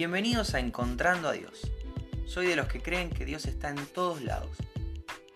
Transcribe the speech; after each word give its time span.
Bienvenidos 0.00 0.54
a 0.54 0.60
Encontrando 0.60 1.28
a 1.28 1.32
Dios. 1.32 1.70
Soy 2.24 2.46
de 2.46 2.56
los 2.56 2.68
que 2.68 2.80
creen 2.80 3.10
que 3.10 3.26
Dios 3.26 3.44
está 3.44 3.68
en 3.68 3.76
todos 3.92 4.22
lados. 4.22 4.56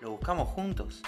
¿Lo 0.01 0.13
buscamos 0.13 0.49
juntos? 0.49 1.03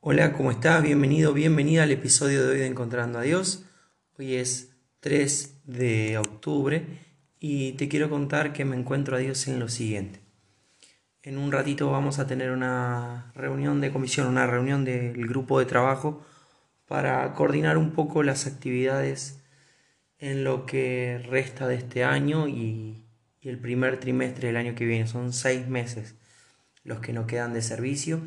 Hola, 0.00 0.32
¿cómo 0.32 0.50
estás? 0.50 0.82
Bienvenido, 0.82 1.34
bienvenida 1.34 1.82
al 1.82 1.90
episodio 1.90 2.46
de 2.46 2.52
hoy 2.52 2.58
de 2.60 2.66
Encontrando 2.66 3.18
a 3.18 3.22
Dios. 3.22 3.66
Hoy 4.18 4.36
es 4.36 4.74
3 5.00 5.60
de 5.64 6.16
octubre 6.16 6.86
y 7.38 7.72
te 7.72 7.90
quiero 7.90 8.08
contar 8.08 8.54
que 8.54 8.64
me 8.64 8.74
encuentro 8.74 9.16
a 9.16 9.20
Dios 9.20 9.46
en 9.48 9.60
lo 9.60 9.68
siguiente. 9.68 10.20
En 11.22 11.36
un 11.36 11.52
ratito 11.52 11.90
vamos 11.90 12.18
a 12.18 12.26
tener 12.26 12.52
una 12.52 13.32
reunión 13.34 13.82
de 13.82 13.92
comisión, 13.92 14.28
una 14.28 14.46
reunión 14.46 14.82
del 14.86 15.26
grupo 15.26 15.58
de 15.58 15.66
trabajo 15.66 16.24
para 16.94 17.34
coordinar 17.34 17.76
un 17.76 17.90
poco 17.90 18.22
las 18.22 18.46
actividades 18.46 19.42
en 20.20 20.44
lo 20.44 20.64
que 20.64 21.20
resta 21.28 21.66
de 21.66 21.74
este 21.74 22.04
año 22.04 22.46
y, 22.46 23.04
el 23.42 23.58
primer 23.58 23.98
trimestre 23.98 24.46
del 24.46 24.56
año 24.56 24.76
que 24.76 24.84
viene. 24.84 25.08
Son 25.08 25.32
seis 25.32 25.66
meses 25.66 26.14
los 26.84 27.00
que 27.00 27.12
nos 27.12 27.26
quedan 27.26 27.52
de 27.52 27.62
servicio. 27.62 28.20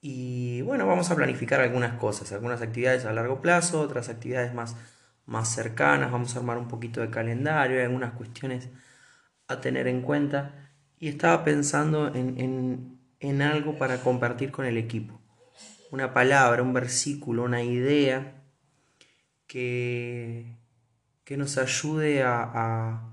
Y 0.00 0.62
bueno, 0.62 0.86
vamos 0.86 1.10
a 1.10 1.16
planificar 1.16 1.60
algunas 1.60 1.94
cosas, 1.98 2.30
algunas 2.30 2.62
actividades 2.62 3.04
a 3.06 3.12
largo 3.12 3.42
plazo, 3.42 3.80
otras 3.80 4.08
actividades 4.08 4.54
más, 4.54 4.76
más 5.26 5.52
cercanas, 5.52 6.12
vamos 6.12 6.36
a 6.36 6.38
armar 6.38 6.58
un 6.58 6.68
poquito 6.68 7.00
de 7.00 7.10
calendario, 7.10 7.82
algunas 7.82 8.12
cuestiones 8.12 8.68
a 9.48 9.60
tener 9.60 9.88
en 9.88 10.02
cuenta. 10.02 10.70
Y 11.00 11.08
estaba 11.08 11.42
pensando 11.42 12.14
en, 12.14 13.00
en 13.18 13.42
algo 13.42 13.76
para 13.78 14.00
compartir 14.00 14.52
con 14.52 14.64
el 14.64 14.76
equipo 14.76 15.20
una 15.96 16.12
palabra, 16.12 16.62
un 16.62 16.74
versículo, 16.74 17.44
una 17.44 17.62
idea 17.62 18.44
que, 19.46 20.54
que 21.24 21.38
nos 21.38 21.56
ayude 21.56 22.22
a, 22.22 23.12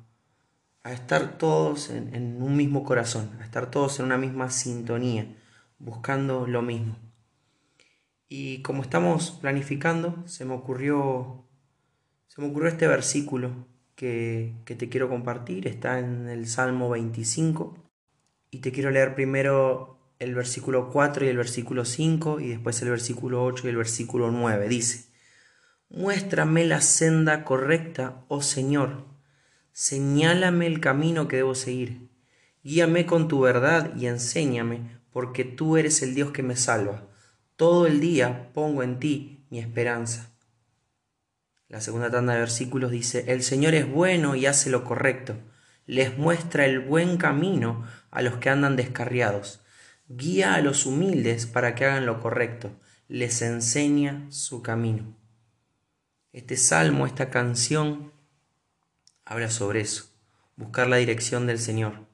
a, 0.83 0.91
estar 0.91 1.37
todos 1.37 1.89
en, 1.89 2.13
en, 2.13 2.43
un 2.43 2.57
mismo 2.57 2.83
corazón, 2.83 3.31
a 3.39 3.45
estar 3.45 3.71
todos 3.71 3.99
en 3.99 4.07
una 4.07 4.17
misma 4.17 4.49
sintonía, 4.49 5.33
buscando 5.79 6.45
lo 6.45 6.61
mismo. 6.61 6.97
Y 8.27 8.61
como 8.63 8.81
estamos 8.81 9.31
planificando, 9.31 10.21
se 10.27 10.43
me 10.43 10.53
ocurrió, 10.53 11.45
se 12.27 12.41
me 12.41 12.49
ocurrió 12.49 12.67
este 12.67 12.87
versículo 12.87 13.65
que, 13.95 14.55
que 14.65 14.75
te 14.75 14.89
quiero 14.89 15.07
compartir, 15.07 15.69
está 15.69 15.99
en 15.99 16.27
el 16.27 16.47
Salmo 16.47 16.89
25, 16.89 17.77
y 18.51 18.59
te 18.59 18.73
quiero 18.73 18.91
leer 18.91 19.15
primero 19.15 20.02
el 20.19 20.35
versículo 20.35 20.89
4 20.91 21.25
y 21.25 21.29
el 21.29 21.37
versículo 21.37 21.85
5 21.85 22.39
y 22.39 22.49
después 22.49 22.81
el 22.81 22.89
versículo 22.89 23.43
8 23.43 23.67
y 23.67 23.69
el 23.69 23.77
versículo 23.77 24.31
9. 24.31 24.67
Dice, 24.67 25.05
Muéstrame 25.89 26.65
la 26.65 26.81
senda 26.81 27.43
correcta, 27.43 28.25
oh 28.27 28.41
Señor, 28.41 29.05
señálame 29.71 30.65
el 30.65 30.79
camino 30.79 31.27
que 31.27 31.37
debo 31.37 31.55
seguir, 31.55 32.09
guíame 32.63 33.05
con 33.05 33.27
tu 33.27 33.41
verdad 33.41 33.95
y 33.95 34.07
enséñame, 34.07 34.99
porque 35.11 35.43
tú 35.43 35.77
eres 35.77 36.01
el 36.01 36.15
Dios 36.15 36.31
que 36.31 36.41
me 36.41 36.55
salva. 36.55 37.07
Todo 37.55 37.85
el 37.85 37.99
día 37.99 38.51
pongo 38.53 38.81
en 38.81 38.99
ti 38.99 39.45
mi 39.51 39.59
esperanza. 39.59 40.31
La 41.67 41.81
segunda 41.81 42.09
tanda 42.09 42.33
de 42.33 42.39
versículos 42.39 42.89
dice, 42.91 43.25
El 43.27 43.43
Señor 43.43 43.75
es 43.75 43.87
bueno 43.87 44.35
y 44.35 44.47
hace 44.47 44.69
lo 44.69 44.83
correcto, 44.83 45.35
les 45.85 46.17
muestra 46.17 46.65
el 46.65 46.79
buen 46.79 47.17
camino 47.17 47.85
a 48.09 48.21
los 48.21 48.37
que 48.37 48.49
andan 48.49 48.75
descarriados 48.75 49.62
guía 50.07 50.55
a 50.55 50.61
los 50.61 50.85
humildes 50.85 51.45
para 51.45 51.75
que 51.75 51.85
hagan 51.85 52.05
lo 52.05 52.19
correcto, 52.19 52.71
les 53.07 53.41
enseña 53.41 54.25
su 54.29 54.61
camino. 54.61 55.15
Este 56.31 56.57
salmo, 56.57 57.05
esta 57.05 57.29
canción, 57.29 58.11
habla 59.23 59.49
sobre 59.49 59.81
eso, 59.81 60.05
buscar 60.55 60.87
la 60.87 60.97
dirección 60.97 61.47
del 61.47 61.59
Señor, 61.59 62.07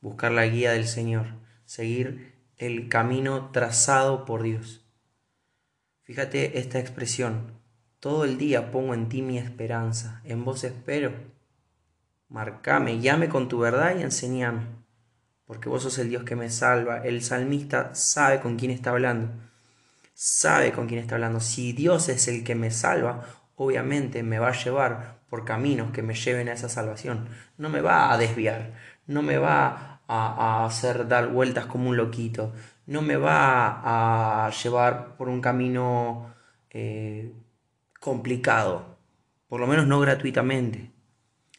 buscar 0.00 0.32
la 0.32 0.46
guía 0.46 0.72
del 0.72 0.86
Señor, 0.86 1.26
seguir 1.64 2.34
el 2.56 2.88
camino 2.88 3.50
trazado 3.50 4.24
por 4.24 4.42
Dios. 4.42 4.86
Fíjate 6.04 6.58
esta 6.58 6.78
expresión, 6.78 7.60
todo 8.00 8.24
el 8.24 8.38
día 8.38 8.70
pongo 8.70 8.94
en 8.94 9.08
ti 9.08 9.22
mi 9.22 9.38
esperanza, 9.38 10.20
en 10.24 10.44
vos 10.44 10.64
espero. 10.64 11.12
Marcame, 12.28 13.00
llame 13.00 13.28
con 13.28 13.48
tu 13.48 13.58
verdad 13.58 13.96
y 13.98 14.02
enseñame 14.02 14.83
porque 15.46 15.68
vos 15.68 15.82
sos 15.82 15.98
el 15.98 16.08
Dios 16.08 16.24
que 16.24 16.36
me 16.36 16.50
salva. 16.50 16.98
El 16.98 17.22
salmista 17.22 17.94
sabe 17.94 18.40
con 18.40 18.56
quién 18.56 18.70
está 18.70 18.90
hablando. 18.90 19.30
Sabe 20.14 20.72
con 20.72 20.86
quién 20.86 21.00
está 21.00 21.16
hablando. 21.16 21.40
Si 21.40 21.72
Dios 21.72 22.08
es 22.08 22.28
el 22.28 22.44
que 22.44 22.54
me 22.54 22.70
salva, 22.70 23.26
obviamente 23.56 24.22
me 24.22 24.38
va 24.38 24.48
a 24.48 24.64
llevar 24.64 25.18
por 25.28 25.44
caminos 25.44 25.90
que 25.90 26.02
me 26.02 26.14
lleven 26.14 26.48
a 26.48 26.52
esa 26.52 26.68
salvación. 26.68 27.28
No 27.58 27.68
me 27.68 27.80
va 27.80 28.12
a 28.12 28.18
desviar, 28.18 28.74
no 29.06 29.22
me 29.22 29.38
va 29.38 30.00
a, 30.06 30.64
hacer 30.64 31.08
dar 31.08 31.28
vueltas 31.28 31.66
como 31.66 31.90
un 31.90 31.96
loquito, 31.96 32.52
no 32.86 33.02
me 33.02 33.16
va 33.16 34.46
a 34.46 34.50
llevar 34.50 35.16
por 35.16 35.28
un 35.28 35.40
camino 35.40 36.34
eh, 36.70 37.32
complicado, 38.00 38.98
por 39.48 39.60
lo 39.60 39.66
menos 39.66 39.86
no 39.86 40.00
gratuitamente. 40.00 40.92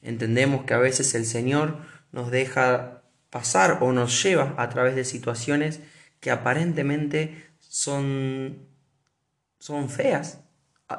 Entendemos 0.01 0.65
que 0.65 0.73
a 0.73 0.77
veces 0.77 1.15
el 1.15 1.25
Señor 1.25 1.79
nos 2.11 2.31
deja 2.31 3.01
pasar 3.35 3.79
o 3.81 3.91
nos 3.91 4.23
lleva 4.23 4.55
a 4.57 4.69
través 4.69 4.95
de 4.95 5.03
situaciones 5.03 5.81
que 6.21 6.31
aparentemente 6.31 7.49
son, 7.59 8.69
son 9.59 9.89
feas. 9.89 10.39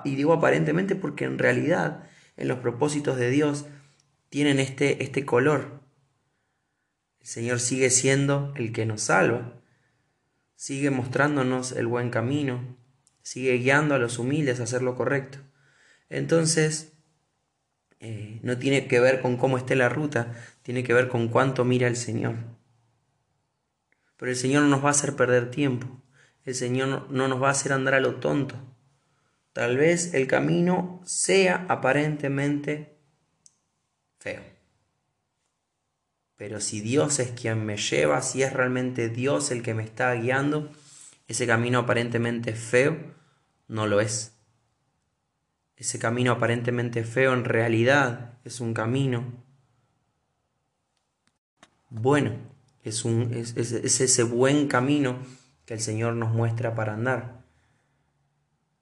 Y 0.04 0.16
digo 0.16 0.34
aparentemente 0.34 0.97
porque 0.97 1.24
en 1.24 1.38
realidad 1.38 2.04
en 2.36 2.48
los 2.48 2.58
propósitos 2.58 3.16
de 3.16 3.30
Dios 3.30 3.64
tienen 4.28 4.58
este, 4.58 5.02
este 5.02 5.24
color. 5.24 5.80
El 7.20 7.26
Señor 7.26 7.58
sigue 7.58 7.88
siendo 7.88 8.53
el 8.54 8.70
que 8.74 8.84
nos 8.84 9.00
salva, 9.00 9.58
sigue 10.56 10.91
mostrándonos 10.91 11.72
el 11.72 11.86
buen 11.86 12.10
camino, 12.10 12.76
sigue 13.22 13.54
guiando 13.54 13.94
a 13.94 13.98
los 13.98 14.18
humildes 14.18 14.60
a 14.60 14.64
hacer 14.64 14.82
lo 14.82 14.94
correcto. 14.94 15.38
Entonces, 16.10 16.92
eh, 17.98 18.41
no 18.42 18.58
tiene 18.58 18.88
que 18.88 19.00
ver 19.00 19.22
con 19.22 19.38
cómo 19.38 19.56
esté 19.56 19.74
la 19.74 19.88
ruta, 19.88 20.34
tiene 20.66 20.82
que 20.82 20.94
ver 20.94 21.06
con 21.06 21.28
cuánto 21.28 21.65
mira 21.65 21.87
el 21.87 21.94
Señor. 21.94 22.34
Pero 24.16 24.32
el 24.32 24.37
Señor 24.37 24.65
no 24.65 24.69
nos 24.69 24.82
va 24.82 24.88
a 24.88 24.91
hacer 24.91 25.15
perder 25.15 25.49
tiempo, 25.49 26.03
el 26.44 26.56
Señor 26.56 27.09
no 27.09 27.28
nos 27.28 27.41
va 27.41 27.47
a 27.47 27.53
hacer 27.53 27.72
andar 27.72 27.94
a 27.94 28.00
lo 28.00 28.16
tonto. 28.16 28.56
Tal 29.53 29.77
vez 29.77 30.12
el 30.12 30.27
camino 30.27 31.00
sea 31.04 31.66
aparentemente 31.69 32.99
feo. 34.19 34.43
Pero 36.34 36.59
si 36.59 36.81
Dios 36.81 37.21
es 37.21 37.31
quien 37.31 37.65
me 37.65 37.77
lleva, 37.77 38.21
si 38.21 38.43
es 38.43 38.53
realmente 38.53 39.09
Dios 39.09 39.53
el 39.53 39.62
que 39.62 39.72
me 39.72 39.84
está 39.84 40.12
guiando, 40.15 40.72
ese 41.28 41.47
camino 41.47 41.78
aparentemente 41.78 42.54
feo 42.54 43.15
no 43.69 43.87
lo 43.87 44.00
es. 44.00 44.37
Ese 45.77 46.00
camino 46.00 46.33
aparentemente 46.33 47.04
feo 47.04 47.34
en 47.34 47.44
realidad 47.44 48.41
es 48.43 48.60
un 48.60 48.75
camino 48.75 49.46
bueno, 52.01 52.33
es, 52.84 53.05
es, 53.05 54.01
ese 54.01 54.23
buen 54.23 54.69
camino 54.69 55.19
que 55.65 55.75
el 55.75 55.81
Señor 55.81 56.15
nos 56.15 56.33
muestra 56.33 56.75
para 56.75 56.95
andar. 56.95 57.43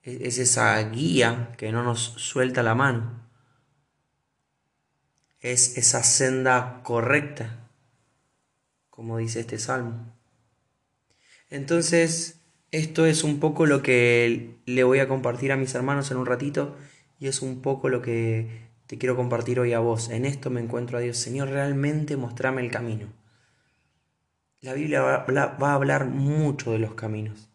Es, 0.03 0.39
esa 0.39 0.79
guía 0.91 1.53
que 1.57 1.73
no 1.73 1.83
nos 1.83 2.01
suelta 2.01 2.63
la 2.63 2.75
mano. 2.75 3.25
Es 5.41 5.79
esa 5.79 6.03
senda 6.03 6.81
correcta, 6.83 7.71
como 8.91 9.19
dice 9.19 9.41
este 9.41 9.59
salmo. 9.59 10.13
Entonces, 11.51 12.41
esto 12.73 13.07
es 13.07 13.23
un 13.23 13.39
poco 13.39 13.65
lo 13.65 13.83
que 13.83 14.59
le 14.67 14.83
voy 14.83 14.99
a 14.99 15.09
compartir 15.09 15.53
a 15.53 15.57
mis 15.57 15.75
hermanos 15.75 16.11
en 16.11 16.17
un 16.17 16.27
ratito 16.27 16.77
y 17.21 17.29
es 17.29 17.43
un 17.43 17.63
poco 17.63 17.89
lo 17.89 18.03
que 18.03 18.69
quiero 18.99 19.17
compartir 19.17 19.61
hoy 19.61 19.73
a 19.73 19.79
vos. 19.79 20.11
En 20.11 20.25
esto 20.25 20.51
me 20.51 20.61
encuentro 20.61 20.99
a 20.99 21.01
Dios. 21.01 21.17
Señor, 21.17 21.49
realmente 21.49 22.17
mostrame 22.17 22.63
el 22.63 22.71
camino. 22.71 23.09
La 24.65 24.73
Biblia 24.73 25.03
va, 25.03 25.71
a 25.71 25.75
hablar 25.75 26.07
mucho 26.07 26.73
de 26.73 26.79
los 26.79 26.95
caminos. 26.95 27.51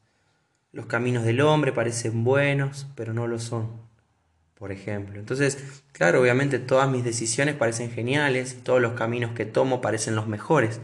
Los 0.72 0.86
caminos 0.86 1.24
del 1.24 1.42
hombre 1.42 1.72
parecen 1.74 2.24
buenos, 2.24 2.86
pero 2.96 3.14
no 3.14 3.26
lo 3.26 3.40
son, 3.40 3.82
por 4.54 4.72
ejemplo. 4.72 5.20
Entonces, 5.20 5.84
claro, 5.92 6.22
obviamente 6.22 6.60
todas 6.60 6.88
mis 6.88 7.04
decisiones 7.04 7.56
parecen 7.56 7.90
geniales, 7.90 8.60
todos 8.64 8.80
los 8.80 8.94
caminos 8.94 9.32
que 9.32 9.46
tomo 9.48 9.82
parecen 9.82 10.16
los 10.16 10.28
mejores, 10.28 10.82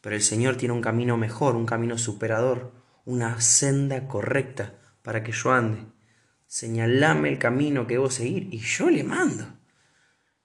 pero 0.00 0.14
el 0.14 0.22
Señor 0.22 0.54
tiene 0.54 0.74
un 0.74 0.80
camino 0.80 1.16
mejor, 1.16 1.56
un 1.56 1.66
camino 1.66 1.98
superador, 1.98 2.70
una 3.04 3.40
senda 3.40 4.06
correcta 4.06 4.74
para 5.02 5.24
que 5.24 5.32
yo 5.32 5.50
ande. 5.50 5.93
Señalame 6.54 7.30
el 7.30 7.40
camino 7.40 7.84
que 7.88 7.94
debo 7.94 8.08
seguir 8.08 8.46
y 8.52 8.60
yo 8.60 8.88
le 8.88 9.02
mando. 9.02 9.44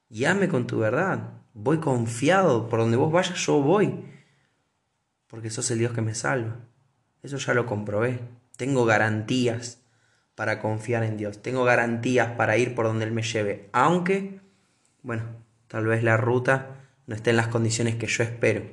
Llame 0.09 0.49
con 0.49 0.65
tu 0.65 0.79
verdad. 0.79 1.33
Voy 1.53 1.77
confiado. 1.77 2.67
Por 2.67 2.79
donde 2.79 2.97
vos 2.97 3.11
vayas, 3.11 3.37
yo 3.37 3.61
voy. 3.61 4.05
Porque 5.27 5.51
sos 5.51 5.69
el 5.69 5.77
Dios 5.77 5.93
que 5.93 6.01
me 6.01 6.15
salva. 6.15 6.65
Eso 7.21 7.37
ya 7.37 7.53
lo 7.53 7.67
comprobé. 7.67 8.21
Tengo 8.57 8.85
garantías 8.85 9.83
para 10.33 10.59
confiar 10.59 11.03
en 11.03 11.15
Dios. 11.15 11.43
Tengo 11.43 11.63
garantías 11.63 12.31
para 12.31 12.57
ir 12.57 12.73
por 12.73 12.87
donde 12.87 13.05
Él 13.05 13.11
me 13.11 13.21
lleve. 13.21 13.69
Aunque, 13.71 14.41
bueno, 15.03 15.25
tal 15.67 15.85
vez 15.85 16.01
la 16.01 16.17
ruta 16.17 16.87
no 17.05 17.13
esté 17.13 17.29
en 17.29 17.37
las 17.37 17.49
condiciones 17.49 17.97
que 17.97 18.07
yo 18.07 18.23
espero. 18.23 18.63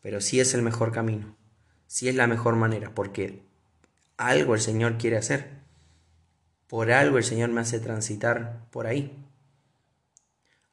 Pero 0.00 0.20
sí 0.20 0.38
es 0.38 0.54
el 0.54 0.62
mejor 0.62 0.92
camino. 0.92 1.36
Sí 1.88 2.08
es 2.08 2.14
la 2.14 2.28
mejor 2.28 2.54
manera. 2.54 2.94
Porque 2.94 3.42
algo 4.16 4.54
el 4.54 4.60
Señor 4.60 4.96
quiere 4.96 5.16
hacer. 5.16 5.61
Por 6.72 6.90
algo 6.90 7.18
el 7.18 7.24
Señor 7.24 7.50
me 7.50 7.60
hace 7.60 7.80
transitar 7.80 8.64
por 8.70 8.86
ahí. 8.86 9.14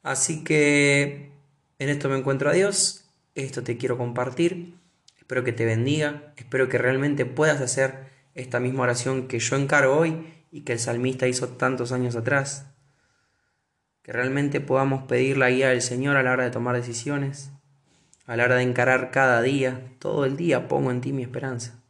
Así 0.02 0.46
que 0.46 1.34
en 1.78 1.90
esto 1.90 2.08
me 2.08 2.18
encuentro 2.18 2.50
a 2.50 2.54
Dios. 2.54 3.10
Esto 3.36 3.64
te 3.64 3.76
quiero 3.76 3.98
compartir. 3.98 4.76
Espero 5.18 5.44
que 5.44 5.52
te 5.52 5.66
bendiga. 5.66 6.34
Espero 6.38 6.70
que 6.70 6.78
realmente 6.78 7.26
puedas 7.26 7.60
hacer 7.60 8.06
esta 8.34 8.62
misma 8.62 8.84
oración 8.84 9.28
que 9.28 9.40
yo 9.40 9.58
encaro 9.58 10.00
hoy 10.00 10.26
y 10.52 10.62
que 10.62 10.72
el 10.72 10.80
salmista 10.80 11.28
hizo 11.28 11.50
tantos 11.50 11.92
años 11.92 12.16
atrás. 12.16 12.68
Que 14.02 14.14
realmente 14.14 14.62
podamos 14.62 15.04
pedir 15.04 15.36
la 15.36 15.50
guía 15.50 15.68
del 15.68 15.82
Señor 15.82 16.16
a 16.16 16.24
la 16.24 16.32
hora 16.32 16.46
de 16.46 16.52
tomar 16.52 16.78
decisiones, 16.78 17.52
a 18.26 18.38
la 18.38 18.46
hora 18.46 18.56
de 18.56 18.64
encarar 18.64 19.12
cada 19.12 19.42
día, 19.42 19.92
todo 20.00 20.24
el 20.24 20.38
día 20.38 20.70
pongo 20.70 20.92
en 20.92 21.02
ti 21.02 21.12
mi 21.12 21.24
esperanza. 21.24 21.84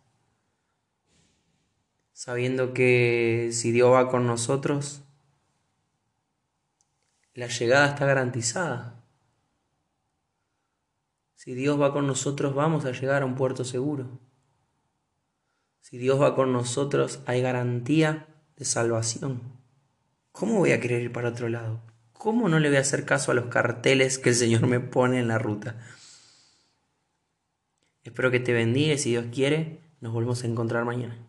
Sabiendo 2.20 2.74
que 2.74 3.52
si 3.54 3.72
Dios 3.72 3.94
va 3.94 4.10
con 4.10 4.28
nosotros, 4.28 5.04
la 7.34 7.48
llegada 7.48 7.88
está 7.88 8.06
garantizada. 8.06 9.06
Si 11.36 11.54
Dios 11.54 11.80
va 11.80 11.94
con 11.94 12.08
nosotros, 12.08 12.54
vamos 12.54 12.84
a 12.84 12.92
llegar 12.92 13.22
a 13.22 13.26
un 13.26 13.36
puerto 13.36 13.64
seguro. 13.64 14.20
Si 15.80 15.98
Dios 15.98 16.20
va 16.20 16.36
con 16.36 16.52
nosotros, 16.52 17.22
hay 17.26 17.42
garantía 17.42 18.28
de 18.58 18.66
salvación. 18.66 19.54
¿Cómo 20.34 20.60
voy 20.60 20.74
a 20.74 20.82
querer 20.82 21.02
ir 21.04 21.14
para 21.14 21.30
otro 21.30 21.48
lado? 21.48 21.82
¿Cómo 22.12 22.50
no 22.50 22.60
le 22.60 22.68
voy 22.68 22.80
a 22.80 22.82
hacer 22.82 23.06
caso 23.06 23.32
a 23.32 23.36
los 23.36 23.46
carteles 23.46 24.20
que 24.20 24.28
el 24.28 24.36
Señor 24.36 24.68
me 24.68 24.82
pone 24.82 25.20
en 25.20 25.30
la 25.30 25.38
ruta? 25.38 25.80
Espero 28.04 28.30
que 28.30 28.42
te 28.42 28.52
bendiga 28.52 28.96
y 28.96 28.98
si 28.98 29.12
Dios 29.12 29.28
quiere, 29.34 29.80
nos 30.02 30.12
volvemos 30.12 30.44
a 30.44 30.48
encontrar 30.48 30.84
mañana. 30.84 31.29